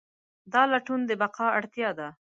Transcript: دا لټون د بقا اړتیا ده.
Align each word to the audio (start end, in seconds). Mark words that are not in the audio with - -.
دا 0.53 0.61
لټون 0.71 0.99
د 1.09 1.11
بقا 1.21 1.47
اړتیا 1.59 1.89
ده. 1.99 2.07